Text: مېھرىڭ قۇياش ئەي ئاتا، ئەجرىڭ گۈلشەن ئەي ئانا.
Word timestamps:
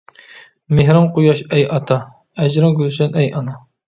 مېھرىڭ 0.77 1.03
قۇياش 1.17 1.43
ئەي 1.49 1.65
ئاتا، 1.75 1.97
ئەجرىڭ 2.45 2.73
گۈلشەن 2.81 3.15
ئەي 3.21 3.31
ئانا. 3.41 3.55